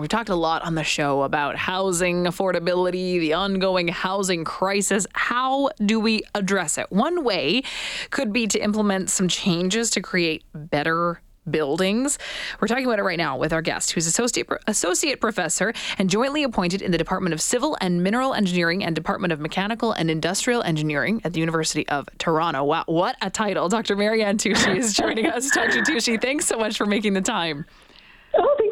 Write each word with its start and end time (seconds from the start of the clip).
We've 0.00 0.08
talked 0.08 0.28
a 0.28 0.36
lot 0.36 0.62
on 0.62 0.76
the 0.76 0.84
show 0.84 1.22
about 1.22 1.56
housing 1.56 2.22
affordability, 2.26 3.18
the 3.18 3.32
ongoing 3.32 3.88
housing 3.88 4.44
crisis. 4.44 5.08
How 5.12 5.70
do 5.84 5.98
we 5.98 6.22
address 6.36 6.78
it? 6.78 6.86
One 6.92 7.24
way 7.24 7.64
could 8.10 8.32
be 8.32 8.46
to 8.46 8.60
implement 8.60 9.10
some 9.10 9.26
changes 9.26 9.90
to 9.90 10.00
create 10.00 10.44
better 10.54 11.20
buildings. 11.50 12.16
We're 12.60 12.68
talking 12.68 12.86
about 12.86 13.00
it 13.00 13.02
right 13.02 13.18
now 13.18 13.38
with 13.38 13.52
our 13.52 13.60
guest, 13.60 13.90
who's 13.90 14.06
associate 14.06 14.46
associate 14.68 15.20
professor 15.20 15.72
and 15.98 16.08
jointly 16.08 16.44
appointed 16.44 16.80
in 16.80 16.92
the 16.92 16.98
Department 16.98 17.32
of 17.32 17.40
Civil 17.40 17.76
and 17.80 18.00
Mineral 18.00 18.34
Engineering 18.34 18.84
and 18.84 18.94
Department 18.94 19.32
of 19.32 19.40
Mechanical 19.40 19.90
and 19.90 20.12
Industrial 20.12 20.62
Engineering 20.62 21.20
at 21.24 21.32
the 21.32 21.40
University 21.40 21.88
of 21.88 22.08
Toronto. 22.18 22.62
Wow, 22.62 22.84
what 22.86 23.16
a 23.20 23.30
title! 23.30 23.68
Dr. 23.68 23.96
Marianne 23.96 24.38
Touchie 24.38 24.76
is 24.76 24.94
joining 24.94 25.26
us. 25.26 25.50
Dr. 25.50 25.82
Touchie, 25.82 26.22
thanks 26.22 26.46
so 26.46 26.56
much 26.56 26.76
for 26.76 26.86
making 26.86 27.14
the 27.14 27.20
time. 27.20 27.64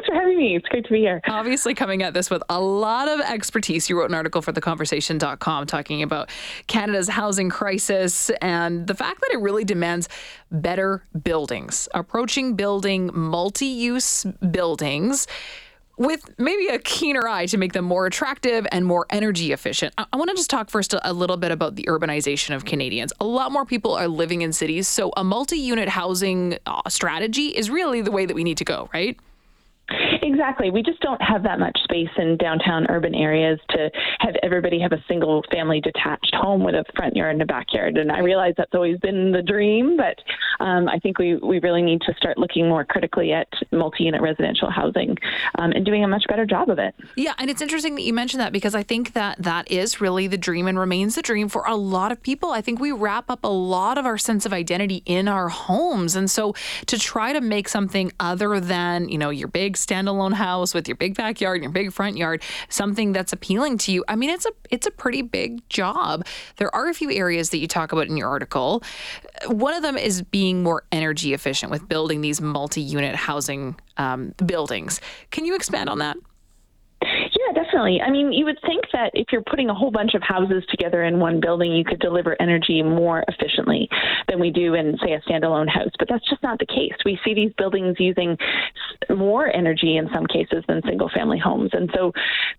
For 0.07 0.15
having 0.15 0.37
me. 0.37 0.55
It's 0.55 0.67
great 0.69 0.85
to 0.85 0.91
be 0.91 0.99
here. 0.99 1.21
Obviously, 1.27 1.73
coming 1.73 2.01
at 2.01 2.13
this 2.13 2.29
with 2.29 2.41
a 2.47 2.61
lot 2.61 3.09
of 3.09 3.19
expertise. 3.19 3.89
You 3.89 3.99
wrote 3.99 4.09
an 4.09 4.15
article 4.15 4.41
for 4.41 4.53
theconversation.com 4.53 5.67
talking 5.67 6.01
about 6.01 6.29
Canada's 6.67 7.09
housing 7.09 7.49
crisis 7.49 8.29
and 8.41 8.87
the 8.87 8.95
fact 8.95 9.19
that 9.19 9.31
it 9.33 9.41
really 9.41 9.65
demands 9.65 10.07
better 10.49 11.03
buildings, 11.23 11.89
approaching 11.93 12.55
building 12.55 13.11
multi 13.13 13.65
use 13.65 14.23
buildings 14.49 15.27
with 15.97 16.23
maybe 16.37 16.67
a 16.67 16.79
keener 16.79 17.27
eye 17.27 17.47
to 17.47 17.57
make 17.57 17.73
them 17.73 17.83
more 17.83 18.05
attractive 18.05 18.65
and 18.71 18.85
more 18.85 19.05
energy 19.09 19.51
efficient. 19.51 19.93
I, 19.97 20.05
I 20.13 20.17
want 20.17 20.29
to 20.29 20.35
just 20.35 20.49
talk 20.49 20.69
first 20.69 20.93
a, 20.93 21.09
a, 21.09 21.11
little 21.11 21.37
bit 21.37 21.51
about 21.51 21.75
the 21.75 21.83
urbanization 21.89 22.55
of 22.55 22.65
Canadians. 22.65 23.11
A 23.19 23.25
lot 23.25 23.51
more 23.51 23.65
people 23.65 23.93
are 23.93 24.07
living 24.07 24.41
in 24.41 24.53
cities, 24.53 24.87
so 24.87 25.11
a 25.17 25.23
multi 25.23 25.57
unit 25.57 25.89
housing 25.89 26.57
uh, 26.65 26.87
strategy 26.87 27.47
is 27.47 27.69
really 27.69 28.01
the 28.01 28.11
way 28.11 28.25
that 28.25 28.35
we 28.35 28.43
need 28.43 28.57
to 28.59 28.65
go, 28.65 28.89
right? 28.93 29.19
Exactly. 30.21 30.71
We 30.71 30.83
just 30.83 30.99
don't 31.01 31.21
have 31.21 31.43
that 31.43 31.59
much 31.59 31.77
space 31.83 32.09
in 32.17 32.37
downtown 32.37 32.87
urban 32.89 33.15
areas 33.15 33.59
to 33.69 33.89
have 34.19 34.35
everybody 34.43 34.79
have 34.79 34.91
a 34.91 35.03
single 35.07 35.43
family 35.51 35.81
detached 35.81 36.35
home 36.35 36.63
with 36.63 36.75
a 36.75 36.83
front 36.95 37.15
yard 37.15 37.33
and 37.33 37.41
a 37.41 37.45
backyard. 37.45 37.97
And 37.97 38.11
I 38.11 38.19
realize 38.19 38.53
that's 38.57 38.73
always 38.73 38.99
been 38.99 39.31
the 39.31 39.41
dream, 39.41 39.97
but 39.97 40.17
um, 40.59 40.87
I 40.87 40.99
think 40.99 41.17
we, 41.19 41.35
we 41.35 41.59
really 41.59 41.81
need 41.81 42.01
to 42.01 42.13
start 42.15 42.37
looking 42.37 42.67
more 42.67 42.83
critically 42.85 43.33
at 43.33 43.47
multi 43.71 44.03
unit 44.03 44.21
residential 44.21 44.69
housing 44.69 45.17
um, 45.57 45.71
and 45.71 45.85
doing 45.85 46.03
a 46.03 46.07
much 46.07 46.25
better 46.27 46.45
job 46.45 46.69
of 46.69 46.79
it. 46.79 46.95
Yeah. 47.15 47.33
And 47.37 47.49
it's 47.49 47.61
interesting 47.61 47.95
that 47.95 48.03
you 48.03 48.13
mentioned 48.13 48.41
that 48.41 48.51
because 48.51 48.75
I 48.75 48.83
think 48.83 49.13
that 49.13 49.41
that 49.41 49.69
is 49.71 50.01
really 50.01 50.27
the 50.27 50.37
dream 50.37 50.67
and 50.67 50.79
remains 50.79 51.15
the 51.15 51.21
dream 51.21 51.49
for 51.49 51.63
a 51.65 51.75
lot 51.75 52.11
of 52.11 52.21
people. 52.21 52.51
I 52.51 52.61
think 52.61 52.79
we 52.79 52.91
wrap 52.91 53.29
up 53.29 53.43
a 53.43 53.47
lot 53.47 53.97
of 53.97 54.05
our 54.05 54.17
sense 54.17 54.45
of 54.45 54.53
identity 54.53 55.03
in 55.05 55.27
our 55.27 55.49
homes. 55.49 56.15
And 56.15 56.29
so 56.29 56.53
to 56.87 56.97
try 56.97 57.33
to 57.33 57.41
make 57.41 57.67
something 57.69 58.11
other 58.19 58.59
than, 58.59 59.09
you 59.09 59.17
know, 59.17 59.29
your 59.29 59.47
big 59.47 59.75
standalone 59.75 60.33
house 60.33 60.73
with 60.73 60.87
your 60.87 60.97
big 60.97 61.15
backyard 61.15 61.57
and 61.57 61.63
your 61.63 61.71
big 61.71 61.91
front 61.91 62.17
yard 62.17 62.41
something 62.69 63.11
that's 63.11 63.33
appealing 63.33 63.77
to 63.79 63.91
you. 63.91 64.03
I 64.07 64.15
mean, 64.15 64.29
it's 64.29 64.45
a 64.45 64.51
it's 64.69 64.87
a 64.87 64.91
pretty 64.91 65.21
big 65.21 65.67
job. 65.69 66.25
There 66.57 66.73
are 66.75 66.89
a 66.89 66.93
few 66.93 67.11
areas 67.11 67.49
that 67.51 67.57
you 67.59 67.67
talk 67.67 67.91
about 67.91 68.07
in 68.07 68.17
your 68.17 68.29
article. 68.29 68.83
One 69.47 69.73
of 69.73 69.81
them 69.81 69.97
is 69.97 70.21
being 70.21 70.46
more 70.53 70.83
energy 70.91 71.33
efficient 71.33 71.71
with 71.71 71.87
building 71.87 72.21
these 72.21 72.41
multi-unit 72.41 73.15
housing 73.15 73.75
um, 73.97 74.33
buildings. 74.45 75.01
Can 75.31 75.45
you 75.45 75.55
expand 75.55 75.89
on 75.89 75.99
that? 75.99 76.17
Definitely. 77.77 78.01
I 78.01 78.09
mean, 78.09 78.33
you 78.33 78.43
would 78.45 78.57
think 78.65 78.85
that 78.91 79.11
if 79.13 79.27
you're 79.31 79.43
putting 79.43 79.69
a 79.69 79.73
whole 79.73 79.91
bunch 79.91 80.15
of 80.15 80.23
houses 80.23 80.63
together 80.67 81.03
in 81.03 81.19
one 81.19 81.39
building, 81.39 81.71
you 81.73 81.85
could 81.85 81.99
deliver 81.99 82.35
energy 82.41 82.81
more 82.81 83.23
efficiently 83.27 83.87
than 84.27 84.39
we 84.39 84.49
do 84.49 84.73
in, 84.73 84.97
say, 84.97 85.13
a 85.13 85.21
standalone 85.21 85.69
house. 85.69 85.91
But 85.99 86.07
that's 86.09 86.27
just 86.27 86.41
not 86.41 86.57
the 86.57 86.65
case. 86.65 86.95
We 87.05 87.19
see 87.23 87.35
these 87.35 87.53
buildings 87.55 87.97
using 87.99 88.35
more 89.15 89.55
energy 89.55 89.97
in 89.97 90.09
some 90.11 90.25
cases 90.25 90.63
than 90.67 90.81
single 90.87 91.07
family 91.09 91.37
homes. 91.37 91.69
And 91.73 91.87
so 91.93 92.13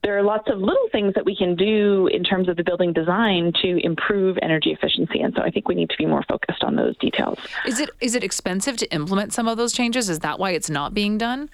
there 0.05 0.17
are 0.17 0.23
lots 0.23 0.49
of 0.49 0.61
little 0.61 0.89
things 0.93 1.15
that 1.15 1.25
we 1.25 1.35
can 1.35 1.57
do 1.57 2.09
in 2.13 2.23
terms 2.23 2.49
of 2.49 2.57
the 2.57 2.63
building 2.63 2.93
design 2.93 3.53
to 3.63 3.85
improve 3.85 4.39
energy 4.41 4.71
efficiency. 4.71 5.21
And 5.21 5.35
so 5.35 5.43
I 5.43 5.51
think 5.51 5.67
we 5.67 5.75
need 5.75 5.91
to 5.91 5.97
be 5.99 6.07
more 6.07 6.23
focused 6.29 6.63
on 6.63 6.77
those 6.77 6.97
details. 6.99 7.41
Is 7.67 7.81
it 7.81 7.91
is 8.01 8.15
it 8.15 8.23
expensive 8.23 8.77
to 8.77 8.95
implement 8.95 9.33
some 9.33 9.49
of 9.49 9.57
those 9.57 9.73
changes? 9.73 10.09
Is 10.09 10.21
that 10.21 10.39
why 10.39 10.53
it's 10.53 10.71
not 10.71 10.95
being 10.95 11.19
done? 11.19 11.51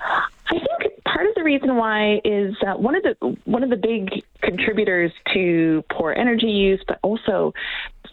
I 0.00 0.58
think 0.58 0.81
part 1.12 1.26
of 1.26 1.34
the 1.34 1.42
reason 1.42 1.76
why 1.76 2.20
is 2.24 2.54
uh, 2.66 2.74
one 2.74 2.94
of 2.94 3.02
the 3.02 3.36
one 3.44 3.62
of 3.62 3.70
the 3.70 3.76
big 3.76 4.22
contributors 4.42 5.12
to 5.32 5.84
poor 5.90 6.12
energy 6.12 6.46
use, 6.46 6.82
but 6.86 6.98
also 7.02 7.52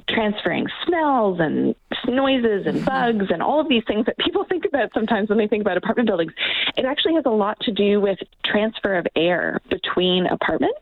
transferring 0.08 0.68
smells 0.86 1.40
and 1.40 1.76
noises 2.08 2.66
and 2.66 2.78
mm-hmm. 2.78 2.86
bugs 2.86 3.26
and 3.30 3.42
all 3.42 3.60
of 3.60 3.68
these 3.68 3.84
things 3.88 4.06
that 4.06 4.18
people 4.18 4.46
think 4.50 4.66
about 4.66 4.90
sometimes 4.94 5.30
when 5.30 5.38
they 5.38 5.48
think 5.48 5.62
about 5.62 5.78
apartment 5.78 6.08
buildings. 6.08 6.34
It 6.78 6.86
actually 6.86 7.16
has 7.16 7.24
a 7.26 7.32
lot 7.32 7.60
to 7.62 7.72
do 7.72 8.00
with 8.00 8.20
transfer 8.46 8.96
of 8.96 9.08
air 9.16 9.60
between 9.70 10.26
apartments. 10.26 10.80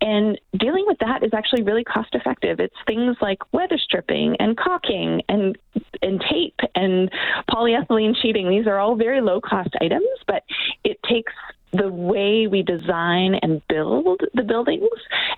And 0.00 0.38
dealing 0.58 0.84
with 0.86 0.98
that 1.00 1.22
is 1.22 1.30
actually 1.32 1.62
really 1.62 1.84
cost 1.84 2.10
effective. 2.14 2.60
It's 2.60 2.74
things 2.86 3.16
like 3.20 3.38
weather 3.52 3.78
stripping 3.78 4.36
and 4.38 4.56
caulking 4.56 5.22
and 5.28 5.56
and 6.04 6.20
tape 6.30 6.58
and 6.74 7.10
polyethylene 7.50 8.14
sheeting. 8.20 8.48
These 8.48 8.66
are 8.66 8.78
all 8.78 8.94
very 8.94 9.20
low 9.20 9.40
cost 9.40 9.70
items, 9.80 10.06
but 10.26 10.44
it 10.84 10.98
takes 11.08 11.32
the 11.72 11.90
way 11.90 12.46
we 12.46 12.62
design 12.62 13.34
and 13.42 13.60
build 13.68 14.20
the 14.34 14.42
buildings 14.42 14.88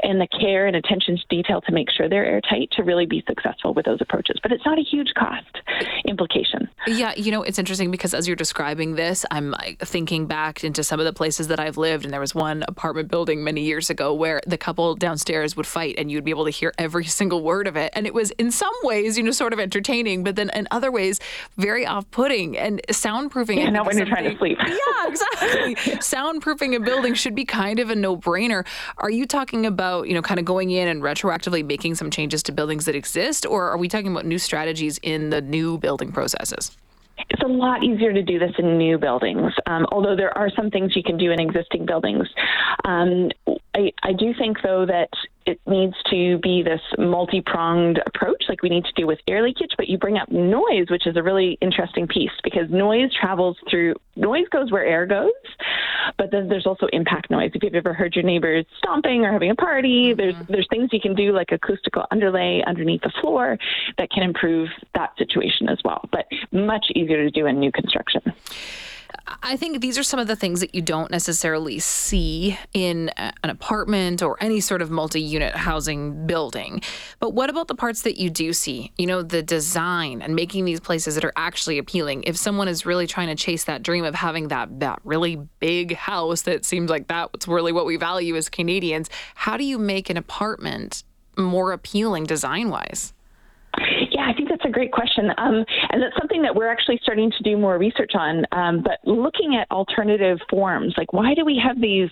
and 0.02 0.20
the 0.20 0.26
care 0.26 0.66
and 0.66 0.76
attention 0.76 1.16
to 1.16 1.22
detail 1.28 1.62
to 1.62 1.72
make 1.72 1.90
sure 1.90 2.08
they're 2.08 2.26
airtight 2.26 2.70
to 2.72 2.82
really 2.82 3.06
be 3.06 3.24
successful 3.26 3.72
with 3.72 3.86
those 3.86 4.00
approaches. 4.02 4.38
But 4.42 4.52
it's 4.52 4.66
not 4.66 4.78
a 4.78 4.82
huge 4.82 5.12
cost 5.16 5.56
implication. 6.06 6.68
Yeah, 6.86 7.14
you 7.16 7.32
know, 7.32 7.42
it's 7.42 7.58
interesting 7.58 7.90
because 7.90 8.14
as 8.14 8.26
you're 8.26 8.36
describing 8.36 8.94
this, 8.94 9.24
I'm 9.30 9.50
like 9.50 9.80
thinking 9.80 10.26
back 10.26 10.62
into 10.62 10.84
some 10.84 11.00
of 11.00 11.06
the 11.06 11.12
places 11.12 11.48
that 11.48 11.58
I've 11.58 11.76
lived, 11.76 12.04
and 12.04 12.12
there 12.12 12.20
was 12.20 12.34
one 12.34 12.64
apartment 12.68 13.10
building 13.10 13.42
many 13.42 13.62
years 13.62 13.90
ago 13.90 14.14
where 14.14 14.40
the 14.46 14.56
couple 14.56 14.94
downstairs 14.94 15.56
would 15.56 15.66
fight, 15.66 15.96
and 15.98 16.10
you'd 16.10 16.24
be 16.24 16.30
able 16.30 16.44
to 16.44 16.50
hear 16.50 16.72
every 16.78 17.04
single 17.20 17.42
word 17.42 17.66
of 17.66 17.76
it, 17.76 17.92
and 17.94 18.06
it 18.06 18.14
was 18.14 18.30
in 18.32 18.50
some 18.52 18.74
ways, 18.82 19.18
you 19.18 19.24
know, 19.24 19.32
sort 19.32 19.52
of 19.52 19.58
entertaining, 19.58 20.22
but 20.22 20.36
then 20.36 20.50
in 20.54 20.68
other 20.70 20.92
ways, 20.92 21.18
very 21.56 21.84
off-putting 21.84 22.56
and 22.56 22.80
soundproofing. 22.88 23.56
Yeah, 23.56 23.70
not 23.70 23.86
when 23.86 23.96
you're 23.96 24.06
trying 24.06 24.30
to 24.30 24.38
sleep. 24.38 24.58
Yeah, 24.60 25.08
exactly. 25.08 25.74
soundproofing 25.96 26.76
a 26.76 26.80
building 26.80 27.14
should 27.14 27.34
be 27.34 27.44
kind 27.44 27.80
of 27.80 27.90
a 27.90 27.96
no-brainer. 27.96 28.64
Are 28.98 29.10
you 29.10 29.26
talking 29.26 29.66
about, 29.66 30.08
you 30.08 30.14
know, 30.14 30.22
kind 30.22 30.38
of 30.38 30.46
going 30.46 30.70
in 30.70 30.86
and 30.88 31.02
retroactively 31.02 31.64
making 31.64 31.96
some 31.96 32.10
changes 32.10 32.42
to 32.44 32.52
buildings 32.52 32.84
that 32.84 32.94
exist, 32.94 33.44
or 33.44 33.68
are 33.68 33.76
we 33.76 33.88
talking 33.88 34.12
about 34.12 34.24
new 34.24 34.38
strategies 34.38 34.98
in 35.02 35.30
the 35.30 35.40
new 35.40 35.65
building 35.78 36.10
processes? 36.12 36.76
It's 37.30 37.42
a 37.42 37.48
lot 37.48 37.82
easier 37.82 38.12
to 38.12 38.22
do 38.22 38.38
this 38.38 38.52
in 38.58 38.76
new 38.76 38.98
buildings, 38.98 39.52
um, 39.66 39.86
although 39.90 40.16
there 40.16 40.36
are 40.36 40.50
some 40.54 40.70
things 40.70 40.94
you 40.94 41.02
can 41.02 41.16
do 41.16 41.32
in 41.32 41.40
existing 41.40 41.86
buildings. 41.86 42.26
Um, 42.84 43.30
I, 43.74 43.92
I 44.02 44.12
do 44.12 44.34
think, 44.38 44.58
though, 44.62 44.84
that 44.86 45.10
it 45.46 45.60
needs 45.66 45.94
to 46.10 46.38
be 46.38 46.62
this 46.62 46.80
multi 46.98 47.40
pronged 47.40 48.00
approach, 48.04 48.44
like 48.48 48.62
we 48.62 48.68
need 48.68 48.84
to 48.84 48.92
do 48.96 49.06
with 49.06 49.20
air 49.28 49.42
leakage. 49.42 49.70
But 49.76 49.88
you 49.88 49.96
bring 49.96 50.18
up 50.18 50.30
noise, 50.30 50.86
which 50.90 51.06
is 51.06 51.16
a 51.16 51.22
really 51.22 51.56
interesting 51.60 52.08
piece 52.08 52.32
because 52.42 52.68
noise 52.68 53.10
travels 53.14 53.56
through, 53.70 53.94
noise 54.16 54.46
goes 54.50 54.72
where 54.72 54.84
air 54.84 55.06
goes. 55.06 55.30
But 56.18 56.32
then 56.32 56.48
there's 56.48 56.66
also 56.66 56.86
impact 56.92 57.30
noise. 57.30 57.52
If 57.54 57.62
you've 57.62 57.74
ever 57.74 57.94
heard 57.94 58.16
your 58.16 58.24
neighbors 58.24 58.66
stomping 58.78 59.24
or 59.24 59.32
having 59.32 59.50
a 59.50 59.54
party, 59.54 60.14
mm-hmm. 60.14 60.16
there's 60.16 60.36
there's 60.48 60.66
things 60.68 60.90
you 60.92 61.00
can 61.00 61.14
do 61.14 61.32
like 61.32 61.52
acoustical 61.52 62.06
underlay 62.10 62.62
underneath 62.66 63.02
the 63.02 63.12
floor 63.20 63.56
that 63.98 64.10
can 64.10 64.24
improve 64.24 64.68
that 64.94 65.16
situation 65.16 65.68
as 65.68 65.78
well. 65.84 66.08
But 66.10 66.26
much 66.50 66.86
easier 66.94 67.22
to 67.22 67.30
do 67.30 67.46
in 67.46 67.60
new 67.60 67.70
construction. 67.70 68.22
I 69.42 69.56
think 69.56 69.80
these 69.80 69.98
are 69.98 70.02
some 70.02 70.18
of 70.18 70.26
the 70.26 70.36
things 70.36 70.60
that 70.60 70.74
you 70.74 70.82
don't 70.82 71.10
necessarily 71.10 71.78
see 71.78 72.58
in 72.72 73.10
an 73.16 73.50
apartment 73.50 74.22
or 74.22 74.36
any 74.40 74.60
sort 74.60 74.82
of 74.82 74.90
multi 74.90 75.20
unit 75.20 75.54
housing 75.54 76.26
building. 76.26 76.80
But 77.20 77.34
what 77.34 77.50
about 77.50 77.68
the 77.68 77.74
parts 77.74 78.02
that 78.02 78.18
you 78.18 78.30
do 78.30 78.52
see? 78.52 78.92
You 78.98 79.06
know, 79.06 79.22
the 79.22 79.42
design 79.42 80.22
and 80.22 80.34
making 80.34 80.64
these 80.64 80.80
places 80.80 81.14
that 81.14 81.24
are 81.24 81.32
actually 81.36 81.78
appealing. 81.78 82.24
If 82.24 82.36
someone 82.36 82.68
is 82.68 82.86
really 82.86 83.06
trying 83.06 83.28
to 83.28 83.34
chase 83.34 83.64
that 83.64 83.82
dream 83.82 84.04
of 84.04 84.14
having 84.14 84.48
that, 84.48 84.80
that 84.80 85.00
really 85.04 85.36
big 85.60 85.94
house 85.94 86.42
that 86.42 86.64
seems 86.64 86.90
like 86.90 87.06
that's 87.06 87.46
really 87.46 87.72
what 87.72 87.86
we 87.86 87.96
value 87.96 88.36
as 88.36 88.48
Canadians, 88.48 89.10
how 89.34 89.56
do 89.56 89.64
you 89.64 89.78
make 89.78 90.10
an 90.10 90.16
apartment 90.16 91.04
more 91.36 91.72
appealing 91.72 92.24
design 92.24 92.70
wise? 92.70 93.12
Yeah, 94.56 94.62
I 94.62 94.62
think 94.62 94.62
that's 94.62 94.68
a 94.68 94.72
great 94.72 94.92
question. 94.92 95.30
Um, 95.38 95.64
and 95.90 96.02
that's 96.02 96.16
something 96.18 96.42
that 96.42 96.54
we're 96.54 96.70
actually 96.70 96.98
starting 97.02 97.30
to 97.30 97.42
do 97.42 97.56
more 97.56 97.78
research 97.78 98.12
on. 98.14 98.44
Um, 98.52 98.82
but 98.82 98.98
looking 99.04 99.56
at 99.56 99.70
alternative 99.70 100.38
forms, 100.50 100.94
like 100.96 101.12
why 101.12 101.34
do 101.34 101.44
we 101.44 101.60
have 101.62 101.80
these, 101.80 102.10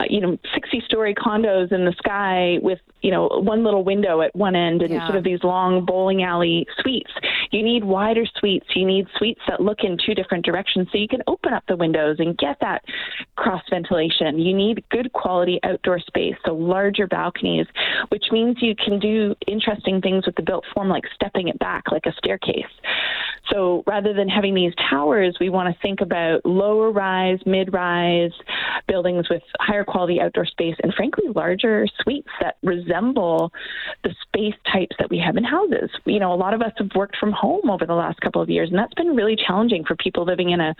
uh, 0.00 0.04
you 0.08 0.20
know, 0.20 0.38
60 0.54 0.82
story 0.86 1.14
condos 1.14 1.72
in 1.72 1.84
the 1.84 1.94
sky 1.98 2.58
with, 2.62 2.78
you 3.02 3.10
know, 3.10 3.28
one 3.28 3.64
little 3.64 3.84
window 3.84 4.20
at 4.20 4.34
one 4.34 4.54
end 4.54 4.82
and 4.82 4.92
yeah. 4.92 5.06
sort 5.06 5.16
of 5.16 5.24
these 5.24 5.42
long 5.42 5.84
bowling 5.84 6.22
alley 6.22 6.66
suites? 6.80 7.12
You 7.52 7.62
need 7.62 7.84
wider 7.84 8.24
suites. 8.38 8.66
You 8.74 8.86
need 8.86 9.06
suites 9.16 9.40
that 9.46 9.60
look 9.60 9.78
in 9.84 9.98
two 10.04 10.14
different 10.14 10.44
directions 10.44 10.88
so 10.90 10.98
you 10.98 11.06
can 11.06 11.22
open 11.26 11.52
up 11.52 11.64
the 11.68 11.76
windows 11.76 12.16
and 12.18 12.36
get 12.38 12.56
that 12.60 12.82
cross 13.36 13.62
ventilation. 13.70 14.38
You 14.38 14.54
need 14.54 14.82
good 14.90 15.12
quality 15.12 15.60
outdoor 15.62 16.00
space, 16.00 16.34
so 16.44 16.54
larger 16.54 17.06
balconies, 17.06 17.66
which 18.08 18.24
means 18.32 18.56
you 18.60 18.74
can 18.74 18.98
do 18.98 19.34
interesting 19.46 20.00
things 20.00 20.26
with 20.26 20.34
the 20.36 20.42
built 20.42 20.64
form, 20.74 20.88
like 20.88 21.04
stepping 21.14 21.48
it 21.48 21.58
back 21.58 21.92
like 21.92 22.06
a 22.06 22.12
staircase. 22.12 22.64
So 23.50 23.82
rather 23.86 24.14
than 24.14 24.28
having 24.28 24.54
these 24.54 24.72
towers, 24.88 25.36
we 25.40 25.50
want 25.50 25.74
to 25.74 25.82
think 25.82 26.00
about 26.00 26.44
lower 26.46 26.90
rise, 26.90 27.38
mid 27.44 27.72
rise 27.72 28.32
buildings 28.88 29.28
with 29.28 29.42
higher 29.60 29.84
quality 29.84 30.20
outdoor 30.20 30.46
space 30.46 30.76
and 30.82 30.94
frankly 30.94 31.24
larger 31.34 31.86
suites 32.02 32.28
that 32.40 32.56
resemble 32.62 33.52
the 34.04 34.14
space 34.22 34.54
types 34.72 34.96
that 34.98 35.10
we 35.10 35.18
have 35.18 35.36
in 35.36 35.44
houses. 35.44 35.90
You 36.04 36.20
know, 36.20 36.32
a 36.32 36.36
lot 36.36 36.54
of 36.54 36.62
us 36.62 36.72
have 36.78 36.90
worked 36.94 37.16
from 37.18 37.32
home 37.42 37.68
over 37.68 37.84
the 37.84 37.94
last 37.94 38.20
couple 38.20 38.40
of 38.40 38.48
years, 38.48 38.70
and 38.70 38.78
that's 38.78 38.94
been 38.94 39.16
really 39.16 39.36
challenging 39.36 39.84
for 39.84 39.96
people 39.96 40.24
living 40.24 40.50
in 40.50 40.60
a 40.60 40.74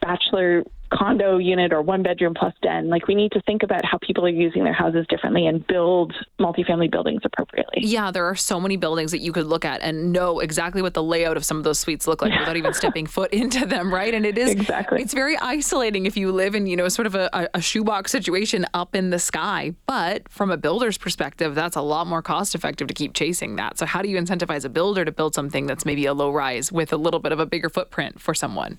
bachelor 0.00 0.64
condo 0.92 1.38
unit 1.38 1.72
or 1.72 1.82
one 1.82 2.02
bedroom 2.02 2.34
plus 2.34 2.54
den. 2.62 2.88
Like 2.88 3.06
we 3.06 3.14
need 3.14 3.32
to 3.32 3.40
think 3.42 3.62
about 3.62 3.84
how 3.84 3.98
people 3.98 4.24
are 4.24 4.30
using 4.30 4.64
their 4.64 4.72
houses 4.72 5.06
differently 5.08 5.46
and 5.46 5.66
build 5.66 6.14
multifamily 6.38 6.90
buildings 6.90 7.22
appropriately. 7.24 7.82
Yeah, 7.82 8.10
there 8.10 8.24
are 8.24 8.34
so 8.34 8.60
many 8.60 8.76
buildings 8.76 9.10
that 9.12 9.20
you 9.20 9.32
could 9.32 9.46
look 9.46 9.64
at 9.64 9.80
and 9.82 10.12
know 10.12 10.40
exactly 10.40 10.82
what 10.82 10.94
the 10.94 11.02
layout 11.02 11.36
of 11.36 11.44
some 11.44 11.56
of 11.56 11.64
those 11.64 11.78
suites 11.78 12.06
look 12.06 12.22
like 12.22 12.32
yeah. 12.32 12.40
without 12.40 12.56
even 12.56 12.74
stepping 12.74 13.06
foot 13.06 13.32
into 13.32 13.66
them, 13.66 13.92
right? 13.92 14.14
And 14.14 14.24
it 14.24 14.38
is 14.38 14.50
exactly 14.50 15.02
it's 15.02 15.14
very 15.14 15.36
isolating 15.38 16.06
if 16.06 16.16
you 16.16 16.32
live 16.32 16.54
in, 16.54 16.66
you 16.66 16.76
know, 16.76 16.88
sort 16.88 17.06
of 17.06 17.14
a, 17.14 17.48
a 17.54 17.60
shoebox 17.60 18.12
situation 18.12 18.66
up 18.74 18.94
in 18.94 19.10
the 19.10 19.18
sky. 19.18 19.74
But 19.86 20.28
from 20.28 20.50
a 20.50 20.56
builder's 20.56 20.98
perspective, 20.98 21.54
that's 21.54 21.76
a 21.76 21.82
lot 21.82 22.06
more 22.06 22.22
cost 22.22 22.54
effective 22.54 22.88
to 22.88 22.94
keep 22.94 23.14
chasing 23.14 23.56
that. 23.56 23.78
So 23.78 23.86
how 23.86 24.02
do 24.02 24.08
you 24.08 24.18
incentivize 24.18 24.64
a 24.64 24.68
builder 24.68 25.04
to 25.04 25.12
build 25.12 25.34
something 25.34 25.66
that's 25.66 25.84
maybe 25.84 26.06
a 26.06 26.14
low 26.14 26.30
rise 26.30 26.70
with 26.70 26.92
a 26.92 26.96
little 26.96 27.20
bit 27.20 27.32
of 27.32 27.40
a 27.40 27.46
bigger 27.46 27.68
footprint 27.68 28.20
for 28.20 28.34
someone? 28.34 28.78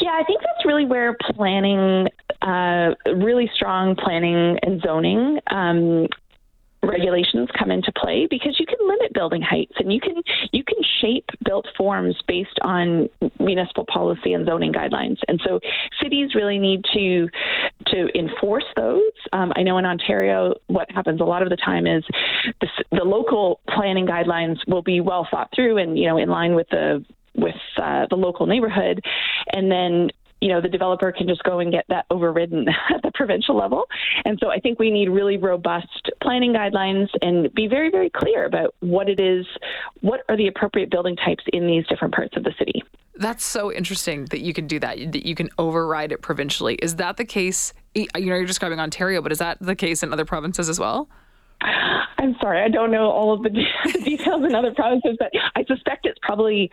Yeah, 0.00 0.18
I 0.18 0.24
think 0.24 0.40
really 0.64 0.86
where 0.86 1.16
planning, 1.34 2.08
uh, 2.42 2.94
really 3.16 3.50
strong 3.54 3.96
planning 3.96 4.58
and 4.62 4.80
zoning 4.82 5.38
um, 5.50 6.06
regulations 6.82 7.48
come 7.56 7.70
into 7.70 7.92
play 7.92 8.26
because 8.28 8.58
you 8.58 8.66
can 8.66 8.76
limit 8.86 9.12
building 9.14 9.40
heights 9.40 9.72
and 9.76 9.92
you 9.92 10.00
can 10.00 10.14
you 10.50 10.64
can 10.64 10.78
shape 11.00 11.28
built 11.44 11.66
forms 11.76 12.16
based 12.26 12.58
on 12.62 13.08
municipal 13.38 13.84
policy 13.86 14.32
and 14.32 14.46
zoning 14.46 14.72
guidelines. 14.72 15.18
And 15.28 15.40
so 15.46 15.60
cities 16.02 16.34
really 16.34 16.58
need 16.58 16.84
to 16.92 17.28
to 17.86 18.18
enforce 18.18 18.64
those. 18.76 19.02
Um, 19.32 19.52
I 19.54 19.62
know 19.62 19.78
in 19.78 19.84
Ontario 19.84 20.54
what 20.66 20.90
happens 20.90 21.20
a 21.20 21.24
lot 21.24 21.42
of 21.42 21.50
the 21.50 21.56
time 21.56 21.86
is 21.86 22.04
the, 22.60 22.68
the 22.90 23.04
local 23.04 23.60
planning 23.68 24.06
guidelines 24.06 24.56
will 24.66 24.82
be 24.82 25.00
well 25.00 25.26
thought 25.30 25.50
through 25.54 25.78
and 25.78 25.96
you 25.96 26.08
know 26.08 26.16
in 26.16 26.28
line 26.28 26.54
with 26.54 26.68
the 26.70 27.04
with 27.34 27.54
uh, 27.78 28.06
the 28.10 28.16
local 28.16 28.46
neighborhood, 28.46 29.02
and 29.52 29.70
then 29.70 30.10
you 30.42 30.48
know 30.48 30.60
the 30.60 30.68
developer 30.68 31.12
can 31.12 31.28
just 31.28 31.42
go 31.44 31.60
and 31.60 31.70
get 31.70 31.84
that 31.88 32.04
overridden 32.10 32.66
at 32.94 33.00
the 33.02 33.12
provincial 33.14 33.56
level. 33.56 33.84
And 34.24 34.38
so 34.42 34.50
I 34.50 34.58
think 34.58 34.80
we 34.80 34.90
need 34.90 35.08
really 35.08 35.36
robust 35.36 36.10
planning 36.20 36.52
guidelines 36.52 37.06
and 37.22 37.52
be 37.54 37.68
very 37.68 37.90
very 37.90 38.10
clear 38.10 38.44
about 38.44 38.74
what 38.80 39.08
it 39.08 39.20
is, 39.20 39.46
what 40.00 40.22
are 40.28 40.36
the 40.36 40.48
appropriate 40.48 40.90
building 40.90 41.14
types 41.14 41.44
in 41.52 41.68
these 41.68 41.86
different 41.86 42.12
parts 42.12 42.36
of 42.36 42.42
the 42.42 42.52
city. 42.58 42.82
That's 43.14 43.44
so 43.44 43.72
interesting 43.72 44.24
that 44.26 44.40
you 44.40 44.52
can 44.52 44.66
do 44.66 44.80
that. 44.80 45.12
That 45.12 45.24
you 45.24 45.36
can 45.36 45.48
override 45.58 46.10
it 46.10 46.22
provincially. 46.22 46.74
Is 46.76 46.96
that 46.96 47.18
the 47.18 47.24
case? 47.24 47.72
You 47.94 48.08
know, 48.12 48.18
you're 48.18 48.44
describing 48.44 48.80
Ontario, 48.80 49.22
but 49.22 49.30
is 49.30 49.38
that 49.38 49.58
the 49.60 49.76
case 49.76 50.02
in 50.02 50.12
other 50.12 50.24
provinces 50.24 50.68
as 50.68 50.80
well? 50.80 51.08
I'm 52.18 52.36
sorry, 52.40 52.62
I 52.62 52.68
don't 52.68 52.90
know 52.90 53.10
all 53.10 53.32
of 53.32 53.42
the 53.42 53.50
details 54.04 54.44
in 54.44 54.54
other 54.54 54.72
provinces, 54.74 55.16
but 55.18 55.32
I 55.56 55.64
suspect 55.64 56.06
it's 56.06 56.18
probably 56.22 56.70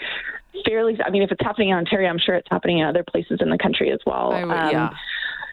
fairly. 0.65 0.97
I 1.05 1.09
mean, 1.09 1.21
if 1.21 1.31
it's 1.31 1.43
happening 1.43 1.69
in 1.69 1.77
Ontario, 1.77 2.09
I'm 2.09 2.19
sure 2.19 2.35
it's 2.35 2.47
happening 2.49 2.79
in 2.79 2.85
other 2.85 3.03
places 3.03 3.39
in 3.41 3.49
the 3.49 3.57
country 3.57 3.91
as 3.91 3.99
well. 4.05 4.29
Would, 4.29 4.43
um, 4.43 4.71
yeah. 4.71 4.89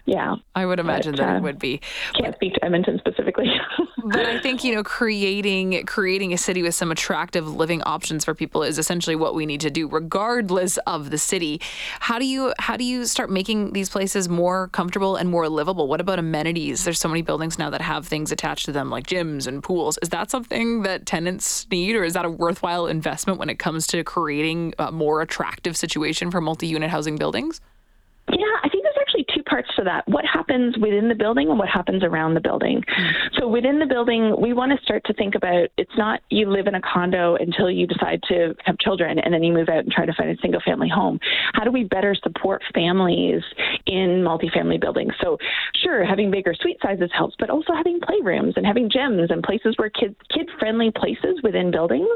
Yeah. 0.06 0.36
I 0.54 0.64
would 0.64 0.78
imagine 0.78 1.12
but, 1.12 1.18
that 1.18 1.34
uh, 1.34 1.36
it 1.38 1.42
would 1.42 1.58
be. 1.58 1.80
Can't 2.14 2.26
but, 2.26 2.34
speak 2.36 2.54
to 2.54 2.64
Edmonton 2.64 2.98
specifically. 2.98 3.52
but 4.04 4.24
I 4.24 4.38
think, 4.38 4.62
you 4.62 4.72
know, 4.72 4.84
creating 4.84 5.84
creating 5.84 6.32
a 6.32 6.38
city 6.38 6.62
with 6.62 6.76
some 6.76 6.92
attractive 6.92 7.52
living 7.54 7.82
options 7.82 8.24
for 8.24 8.32
people 8.32 8.62
is 8.62 8.78
essentially 8.78 9.16
what 9.16 9.34
we 9.34 9.46
need 9.46 9.60
to 9.62 9.70
do 9.70 9.88
regardless 9.88 10.78
of 10.86 11.10
the 11.10 11.18
city. 11.18 11.60
How 11.98 12.20
do 12.20 12.24
you 12.24 12.54
how 12.60 12.76
do 12.76 12.84
you 12.84 13.04
start 13.04 13.30
making 13.30 13.72
these 13.72 13.90
places 13.90 14.28
more 14.28 14.68
comfortable 14.68 15.16
and 15.16 15.28
more 15.28 15.48
livable? 15.48 15.88
What 15.88 16.00
about 16.00 16.20
amenities? 16.20 16.84
There's 16.84 17.00
so 17.00 17.08
many 17.08 17.22
buildings 17.22 17.58
now 17.58 17.70
that 17.70 17.80
have 17.80 18.06
things 18.06 18.30
attached 18.30 18.66
to 18.66 18.72
them 18.72 18.90
like 18.90 19.08
gyms 19.08 19.48
and 19.48 19.60
pools. 19.60 19.98
Is 20.02 20.10
that 20.10 20.30
something 20.30 20.82
that 20.82 21.04
tenants 21.04 21.66
need 21.68 21.96
or 21.96 22.04
is 22.04 22.12
that 22.12 22.24
a 22.24 22.30
worthwhile 22.30 22.86
investment 22.86 23.40
when 23.40 23.50
it 23.50 23.58
comes 23.58 23.88
to 23.88 24.04
creating 24.04 24.72
a 24.78 24.92
more 24.92 25.20
attractive 25.20 25.76
situation 25.76 26.30
for 26.30 26.40
multi-unit 26.40 26.90
housing 26.90 27.16
buildings? 27.16 27.60
Yeah, 28.30 28.56
I 28.62 28.68
think 28.68 28.85
parts 29.56 29.74
to 29.76 29.84
that. 29.84 30.06
What 30.06 30.26
happens 30.26 30.76
within 30.76 31.08
the 31.08 31.14
building 31.14 31.48
and 31.48 31.58
what 31.58 31.68
happens 31.68 32.04
around 32.04 32.34
the 32.34 32.40
building. 32.40 32.82
Mm. 32.82 33.12
So 33.38 33.48
within 33.48 33.78
the 33.78 33.86
building, 33.86 34.36
we 34.38 34.52
want 34.52 34.70
to 34.76 34.84
start 34.84 35.02
to 35.06 35.14
think 35.14 35.34
about 35.34 35.68
it's 35.78 35.96
not 35.96 36.20
you 36.28 36.50
live 36.50 36.66
in 36.66 36.74
a 36.74 36.80
condo 36.82 37.36
until 37.36 37.70
you 37.70 37.86
decide 37.86 38.20
to 38.28 38.54
have 38.66 38.76
children 38.78 39.18
and 39.18 39.32
then 39.32 39.42
you 39.42 39.54
move 39.54 39.70
out 39.70 39.78
and 39.78 39.90
try 39.90 40.04
to 40.04 40.12
find 40.12 40.28
a 40.28 40.36
single 40.42 40.60
family 40.60 40.90
home. 40.90 41.18
How 41.54 41.64
do 41.64 41.72
we 41.72 41.84
better 41.84 42.14
support 42.22 42.62
families 42.74 43.40
in 43.86 44.22
multifamily 44.22 44.78
buildings? 44.78 45.14
So 45.22 45.38
sure, 45.82 46.04
having 46.04 46.30
bigger 46.30 46.52
suite 46.52 46.76
sizes 46.82 47.10
helps, 47.16 47.34
but 47.38 47.48
also 47.48 47.72
having 47.72 47.98
playrooms 47.98 48.58
and 48.58 48.66
having 48.66 48.90
gyms 48.90 49.32
and 49.32 49.42
places 49.42 49.74
where 49.78 49.88
kids 49.88 50.16
kid 50.34 50.50
friendly 50.58 50.90
places 50.94 51.40
within 51.42 51.70
buildings. 51.70 52.08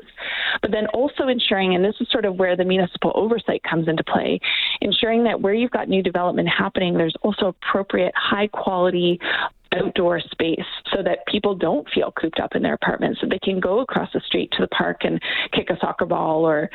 But 0.60 0.72
then 0.72 0.88
also 0.88 1.28
ensuring, 1.28 1.74
and 1.74 1.82
this 1.82 1.94
is 2.00 2.08
sort 2.10 2.26
of 2.26 2.36
where 2.36 2.54
the 2.54 2.64
municipal 2.64 3.12
oversight 3.14 3.62
comes 3.62 3.88
into 3.88 4.04
play, 4.04 4.40
ensuring 4.82 5.24
that 5.24 5.40
where 5.40 5.54
you've 5.54 5.70
got 5.70 5.88
new 5.88 6.02
development 6.02 6.48
happening, 6.48 6.98
there's 6.98 7.14
also 7.30 7.48
appropriate 7.48 8.12
high 8.16 8.48
quality 8.48 9.18
outdoor 9.72 10.20
space 10.20 10.64
so 10.92 11.02
that 11.02 11.24
people 11.26 11.54
don't 11.54 11.88
feel 11.94 12.12
cooped 12.20 12.40
up 12.40 12.56
in 12.56 12.62
their 12.62 12.74
apartments. 12.74 13.20
So 13.20 13.28
they 13.28 13.38
can 13.38 13.60
go 13.60 13.80
across 13.80 14.08
the 14.12 14.20
street 14.26 14.50
to 14.52 14.62
the 14.62 14.68
park 14.68 15.02
and 15.02 15.20
kick 15.52 15.70
a 15.70 15.78
soccer 15.80 16.06
ball 16.06 16.44
or, 16.44 16.68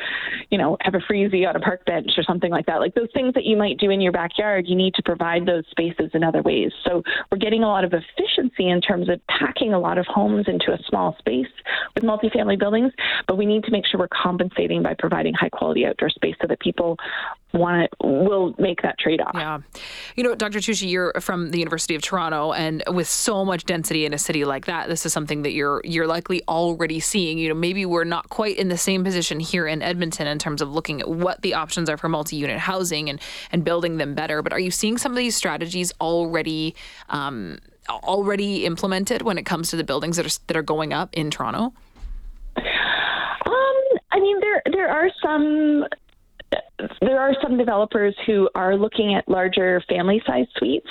you 0.50 0.56
know, 0.56 0.78
have 0.80 0.94
a 0.94 1.00
freezy 1.00 1.46
on 1.46 1.56
a 1.56 1.60
park 1.60 1.84
bench 1.84 2.12
or 2.16 2.22
something 2.22 2.50
like 2.50 2.66
that. 2.66 2.80
Like 2.80 2.94
those 2.94 3.10
things 3.12 3.34
that 3.34 3.44
you 3.44 3.56
might 3.56 3.78
do 3.78 3.90
in 3.90 4.00
your 4.00 4.12
backyard, 4.12 4.66
you 4.66 4.76
need 4.76 4.94
to 4.94 5.02
provide 5.02 5.44
those 5.44 5.64
spaces 5.70 6.10
in 6.14 6.24
other 6.24 6.42
ways. 6.42 6.72
So 6.84 7.02
we're 7.30 7.38
getting 7.38 7.62
a 7.62 7.68
lot 7.68 7.84
of 7.84 7.92
efficiency 7.92 8.68
in 8.68 8.80
terms 8.80 9.08
of 9.10 9.20
packing 9.26 9.74
a 9.74 9.78
lot 9.78 9.98
of 9.98 10.06
homes 10.06 10.46
into 10.48 10.72
a 10.72 10.78
small 10.88 11.16
space 11.18 11.46
with 11.94 12.04
multifamily 12.04 12.58
buildings, 12.58 12.92
but 13.28 13.36
we 13.36 13.44
need 13.44 13.64
to 13.64 13.70
make 13.70 13.84
sure 13.86 14.00
we're 14.00 14.08
compensating 14.08 14.82
by 14.82 14.94
providing 14.98 15.34
high 15.34 15.50
quality 15.50 15.84
outdoor 15.84 16.08
space 16.08 16.34
so 16.40 16.46
that 16.46 16.60
people 16.60 16.96
want 17.56 17.90
to 18.00 18.06
will 18.06 18.54
make 18.58 18.82
that 18.82 18.98
trade 18.98 19.20
off. 19.20 19.32
Yeah. 19.34 19.58
You 20.14 20.24
know, 20.24 20.34
Dr. 20.34 20.58
Touchie, 20.58 20.88
you're 20.88 21.12
from 21.20 21.50
the 21.50 21.58
University 21.58 21.94
of 21.94 22.02
Toronto 22.02 22.52
and 22.52 22.82
with 22.88 23.08
so 23.08 23.44
much 23.44 23.64
density 23.64 24.06
in 24.06 24.14
a 24.14 24.18
city 24.18 24.44
like 24.44 24.66
that, 24.66 24.88
this 24.88 25.06
is 25.06 25.12
something 25.12 25.42
that 25.42 25.52
you're 25.52 25.80
you're 25.84 26.06
likely 26.06 26.42
already 26.48 27.00
seeing. 27.00 27.38
You 27.38 27.48
know, 27.48 27.54
maybe 27.54 27.86
we're 27.86 28.04
not 28.04 28.28
quite 28.28 28.56
in 28.56 28.68
the 28.68 28.78
same 28.78 29.04
position 29.04 29.40
here 29.40 29.66
in 29.66 29.82
Edmonton 29.82 30.26
in 30.26 30.38
terms 30.38 30.62
of 30.62 30.72
looking 30.72 31.00
at 31.00 31.08
what 31.08 31.42
the 31.42 31.54
options 31.54 31.88
are 31.88 31.96
for 31.96 32.08
multi-unit 32.08 32.58
housing 32.58 33.08
and 33.10 33.20
and 33.52 33.64
building 33.64 33.96
them 33.96 34.14
better. 34.14 34.42
But 34.42 34.52
are 34.52 34.60
you 34.60 34.70
seeing 34.70 34.98
some 34.98 35.12
of 35.12 35.16
these 35.16 35.36
strategies 35.36 35.92
already 36.00 36.74
um, 37.08 37.58
already 37.88 38.66
implemented 38.66 39.22
when 39.22 39.38
it 39.38 39.46
comes 39.46 39.70
to 39.70 39.76
the 39.76 39.84
buildings 39.84 40.16
that 40.16 40.26
are 40.26 40.40
that 40.46 40.56
are 40.56 40.62
going 40.62 40.92
up 40.92 41.10
in 41.12 41.30
Toronto? 41.30 41.72
Um, 42.56 43.76
I 44.12 44.20
mean, 44.20 44.40
there 44.40 44.62
there 44.72 44.88
are 44.88 45.10
some 45.22 45.84
there 47.00 47.20
are 47.20 47.34
some 47.42 47.56
developers 47.56 48.14
who 48.26 48.48
are 48.54 48.76
looking 48.76 49.14
at 49.14 49.28
larger 49.28 49.82
family 49.88 50.22
size 50.26 50.46
suites, 50.56 50.88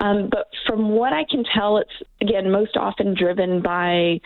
um, 0.00 0.28
but 0.30 0.48
from 0.66 0.90
what 0.90 1.12
I 1.12 1.24
can 1.28 1.44
tell, 1.54 1.78
it's 1.78 1.90
again 2.20 2.50
most 2.50 2.76
often 2.76 3.14
driven 3.14 3.60
by 3.60 4.20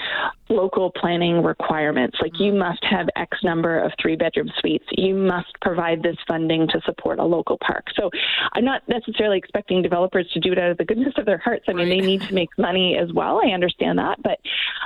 local 0.49 0.91
planning 0.91 1.43
requirements. 1.43 2.19
Like 2.21 2.39
you 2.39 2.53
must 2.53 2.85
have 2.85 3.09
X 3.17 3.39
number 3.43 3.79
of 3.79 3.93
three 4.01 4.17
bedroom 4.17 4.51
suites, 4.61 4.85
you 4.93 5.15
must 5.15 5.49
provide 5.63 6.03
this 6.03 6.17
funding 6.27 6.69
to 6.69 6.81
support 6.85 7.19
a 7.19 7.25
local 7.25 7.59
park. 7.59 7.87
So 7.95 8.11
I'm 8.53 8.65
not 8.65 8.83
necessarily 8.89 9.39
expecting 9.39 9.83
developers 9.83 10.29
to 10.33 10.41
do 10.41 10.53
it 10.53 10.59
out 10.59 10.71
of 10.71 10.79
the 10.79 10.85
goodness 10.85 11.15
of 11.17 11.27
their 11.27 11.39
hearts. 11.39 11.65
I 11.69 11.73
mean, 11.73 11.89
right. 11.89 12.01
they 12.01 12.07
need 12.07 12.23
to 12.23 12.35
make 12.35 12.51
money 12.59 12.97
as 12.97 13.13
well. 13.13 13.41
I 13.43 13.51
understand 13.51 13.99
that, 13.99 14.23
but 14.23 14.39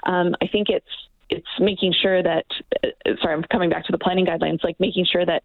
um, 0.04 0.34
I 0.40 0.46
think 0.46 0.68
it's 0.68 0.86
it's 1.32 1.46
making 1.58 1.94
sure 2.00 2.22
that 2.22 2.44
uh, 2.84 2.88
sorry 3.20 3.34
i'm 3.34 3.42
coming 3.44 3.70
back 3.70 3.84
to 3.84 3.92
the 3.92 3.98
planning 3.98 4.26
guidelines 4.26 4.62
like 4.62 4.78
making 4.78 5.06
sure 5.10 5.24
that 5.24 5.42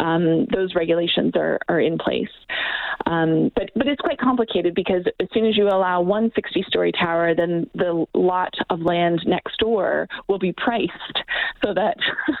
um, 0.00 0.46
those 0.52 0.74
regulations 0.74 1.32
are, 1.36 1.58
are 1.68 1.80
in 1.80 1.98
place. 1.98 2.28
Um, 3.06 3.50
but 3.54 3.70
but 3.74 3.86
it's 3.86 4.00
quite 4.00 4.18
complicated 4.18 4.74
because 4.74 5.04
as 5.20 5.28
soon 5.32 5.46
as 5.46 5.56
you 5.56 5.68
allow 5.68 6.00
one 6.00 6.30
60 6.34 6.64
story 6.66 6.92
tower 6.92 7.34
then 7.34 7.68
the 7.74 8.06
lot 8.14 8.54
of 8.70 8.80
land 8.80 9.20
next 9.26 9.58
door 9.58 10.08
will 10.28 10.38
be 10.38 10.52
priced 10.52 10.92
so 11.62 11.74
that 11.74 11.96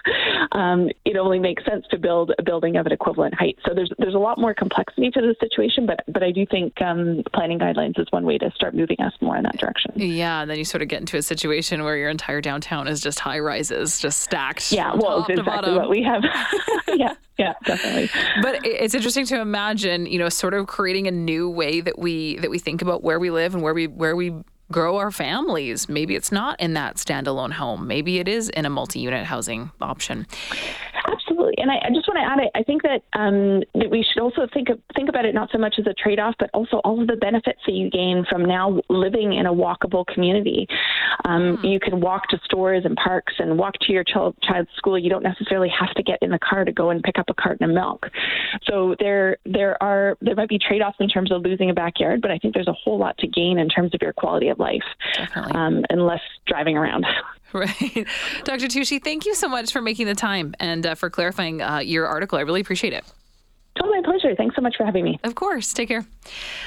um, 0.52 0.88
it 1.04 1.16
only 1.16 1.38
makes 1.38 1.64
sense 1.64 1.84
to 1.90 1.98
build 1.98 2.32
a 2.38 2.42
building 2.42 2.76
of 2.76 2.86
an 2.86 2.92
equivalent 2.92 3.34
height. 3.34 3.58
So 3.66 3.74
there's 3.74 3.90
there's 3.98 4.14
a 4.14 4.18
lot 4.18 4.38
more 4.38 4.54
complexity 4.54 5.10
to 5.10 5.20
the 5.20 5.34
situation 5.40 5.86
but 5.86 6.00
but 6.08 6.22
I 6.22 6.30
do 6.30 6.46
think 6.46 6.80
um, 6.80 7.22
planning 7.34 7.58
guidelines 7.58 7.98
is 7.98 8.06
one 8.10 8.24
way 8.24 8.38
to 8.38 8.50
start 8.54 8.74
moving 8.74 9.00
us 9.00 9.12
more 9.20 9.36
in 9.36 9.42
that 9.42 9.58
direction. 9.58 9.92
Yeah 9.96 10.42
and 10.42 10.50
then 10.50 10.58
you 10.58 10.64
sort 10.64 10.82
of 10.82 10.88
get 10.88 11.00
into 11.00 11.16
a 11.16 11.22
situation 11.22 11.84
where 11.84 11.96
your 11.96 12.10
entire 12.10 12.40
downtown 12.40 12.83
downtown 12.84 12.92
is 12.92 13.00
just 13.00 13.20
high 13.20 13.38
rises, 13.38 13.98
just 13.98 14.20
stacked. 14.20 14.72
Yeah, 14.72 14.94
well, 14.94 15.18
top 15.18 15.26
to 15.26 15.32
exactly 15.32 15.52
bottom. 15.52 15.76
what 15.76 15.90
we 15.90 16.02
have. 16.02 16.22
yeah, 16.88 17.14
yeah, 17.38 17.54
definitely. 17.64 18.10
But 18.42 18.64
it's 18.64 18.94
interesting 18.94 19.26
to 19.26 19.40
imagine, 19.40 20.06
you 20.06 20.18
know, 20.18 20.28
sort 20.28 20.54
of 20.54 20.66
creating 20.66 21.06
a 21.06 21.10
new 21.10 21.48
way 21.50 21.80
that 21.80 21.98
we 21.98 22.36
that 22.38 22.50
we 22.50 22.58
think 22.58 22.82
about 22.82 23.02
where 23.02 23.18
we 23.18 23.30
live 23.30 23.54
and 23.54 23.62
where 23.62 23.74
we 23.74 23.86
where 23.86 24.16
we 24.16 24.34
grow 24.72 24.96
our 24.96 25.10
families. 25.10 25.88
Maybe 25.88 26.14
it's 26.14 26.32
not 26.32 26.60
in 26.60 26.74
that 26.74 26.96
standalone 26.96 27.52
home. 27.52 27.86
Maybe 27.86 28.18
it 28.18 28.28
is 28.28 28.48
in 28.48 28.64
a 28.64 28.70
multi-unit 28.70 29.26
housing 29.26 29.70
option. 29.80 30.26
And 31.64 31.70
I, 31.70 31.76
I 31.76 31.88
just 31.94 32.06
want 32.06 32.18
to 32.18 32.26
add, 32.30 32.50
I, 32.54 32.60
I 32.60 32.62
think 32.62 32.82
that 32.82 33.00
um, 33.18 33.62
that 33.74 33.90
we 33.90 34.04
should 34.04 34.20
also 34.20 34.46
think 34.52 34.68
of, 34.68 34.78
think 34.94 35.08
about 35.08 35.24
it 35.24 35.34
not 35.34 35.48
so 35.50 35.56
much 35.56 35.76
as 35.78 35.86
a 35.86 35.94
trade 35.94 36.18
off, 36.20 36.34
but 36.38 36.50
also 36.52 36.76
all 36.84 37.00
of 37.00 37.06
the 37.06 37.16
benefits 37.16 37.58
that 37.64 37.72
you 37.72 37.88
gain 37.88 38.26
from 38.28 38.44
now 38.44 38.82
living 38.90 39.32
in 39.32 39.46
a 39.46 39.52
walkable 39.52 40.06
community. 40.06 40.66
Um, 41.24 41.58
You 41.64 41.80
can 41.80 42.02
walk 42.02 42.28
to 42.28 42.40
stores 42.44 42.84
and 42.84 42.94
parks 42.96 43.32
and 43.38 43.56
walk 43.56 43.76
to 43.80 43.94
your 43.94 44.04
child, 44.04 44.36
child's 44.42 44.68
school. 44.76 44.98
You 44.98 45.08
don't 45.08 45.22
necessarily 45.22 45.70
have 45.70 45.94
to 45.94 46.02
get 46.02 46.18
in 46.20 46.28
the 46.28 46.38
car 46.38 46.66
to 46.66 46.72
go 46.72 46.90
and 46.90 47.02
pick 47.02 47.18
up 47.18 47.30
a 47.30 47.34
carton 47.34 47.70
of 47.70 47.74
milk. 47.74 48.10
So 48.64 48.94
there 49.00 49.38
there 49.46 49.82
are 49.82 50.18
there 50.20 50.34
might 50.34 50.50
be 50.50 50.58
trade 50.58 50.82
offs 50.82 50.98
in 51.00 51.08
terms 51.08 51.32
of 51.32 51.40
losing 51.40 51.70
a 51.70 51.74
backyard, 51.74 52.20
but 52.20 52.30
I 52.30 52.36
think 52.36 52.52
there's 52.52 52.68
a 52.68 52.74
whole 52.74 52.98
lot 52.98 53.16
to 53.18 53.26
gain 53.26 53.58
in 53.58 53.70
terms 53.70 53.94
of 53.94 54.02
your 54.02 54.12
quality 54.12 54.48
of 54.48 54.58
life, 54.58 54.84
um, 55.54 55.82
and 55.88 56.06
less 56.06 56.20
driving 56.44 56.76
around. 56.76 57.06
Right. 57.64 58.06
Dr. 58.42 58.66
Touchie, 58.66 59.02
thank 59.02 59.26
you 59.26 59.34
so 59.34 59.48
much 59.48 59.72
for 59.72 59.80
making 59.80 60.06
the 60.06 60.14
time 60.16 60.56
and 60.58 60.84
uh, 60.84 60.94
for 60.96 61.08
clarifying 61.08 61.62
uh, 61.62 61.78
your 61.78 62.06
article. 62.08 62.36
I 62.36 62.42
really 62.42 62.60
appreciate 62.60 62.92
it. 62.92 63.04
Oh, 63.82 63.90
my 63.90 64.00
pleasure. 64.04 64.36
Thanks 64.36 64.54
so 64.54 64.62
much 64.62 64.76
for 64.76 64.84
having 64.84 65.04
me. 65.04 65.18
Of 65.24 65.34
course. 65.34 65.72
Take 65.72 65.88
care. 65.88 66.04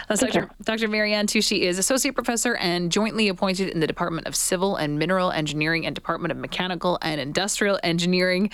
That's 0.10 0.20
Take 0.20 0.34
Dr. 0.34 0.48
care. 0.48 0.56
Dr. 0.63 0.88
Marianne 0.89 1.25
Touchie 1.25 1.62
is 1.62 1.79
associate 1.79 2.15
professor 2.15 2.56
and 2.58 2.91
jointly 2.91 3.29
appointed 3.29 3.70
in 3.70 3.79
the 3.79 3.88
Department 3.88 4.27
of 4.27 4.36
Civil 4.36 4.75
and 4.75 5.00
Mineral 5.00 5.32
Engineering 5.32 5.86
and 5.86 5.96
Department 5.96 6.34
of 6.34 6.38
Mechanical 6.38 7.00
and 7.01 7.22
Industrial 7.22 7.79
Engineering 7.82 8.50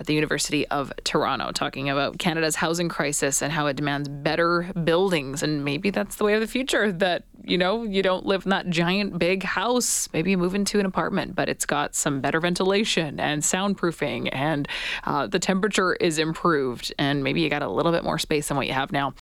at 0.00 0.06
the 0.06 0.14
University 0.14 0.66
of 0.68 0.90
Toronto, 1.04 1.52
talking 1.52 1.90
about 1.90 2.18
Canada's 2.18 2.56
housing 2.56 2.88
crisis 2.88 3.42
and 3.42 3.52
how 3.52 3.66
it 3.66 3.76
demands 3.76 4.08
better 4.08 4.70
buildings. 4.84 5.42
And 5.42 5.62
maybe 5.62 5.90
that's 5.90 6.16
the 6.16 6.24
way 6.24 6.32
of 6.34 6.40
the 6.40 6.46
future 6.46 6.90
that, 6.92 7.24
you 7.48 7.56
know, 7.56 7.82
you 7.82 8.02
don't 8.02 8.26
live 8.26 8.44
in 8.44 8.50
that 8.50 8.68
giant 8.68 9.18
big 9.18 9.42
house. 9.42 10.08
Maybe 10.12 10.30
you 10.30 10.38
move 10.38 10.54
into 10.54 10.78
an 10.78 10.86
apartment, 10.86 11.34
but 11.34 11.48
it's 11.48 11.64
got 11.64 11.94
some 11.94 12.20
better 12.20 12.40
ventilation 12.40 13.18
and 13.18 13.42
soundproofing 13.42 14.28
and 14.32 14.68
uh, 15.04 15.26
the 15.26 15.38
temperature 15.38 15.94
is 15.94 16.18
improved. 16.18 16.92
And 16.98 17.24
maybe 17.24 17.40
you 17.40 17.48
got 17.48 17.62
a 17.62 17.68
little 17.68 17.92
bit 17.92 18.04
more 18.04 18.18
space 18.18 18.48
than 18.48 18.56
what 18.56 18.66
you 18.66 18.74
have 18.74 18.92
now. 18.92 19.14